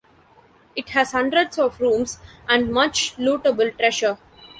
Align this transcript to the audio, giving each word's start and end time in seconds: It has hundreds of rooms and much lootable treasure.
It 0.75 0.89
has 0.97 1.11
hundreds 1.11 1.59
of 1.59 1.79
rooms 1.79 2.17
and 2.49 2.73
much 2.73 3.15
lootable 3.17 3.77
treasure. 3.77 4.17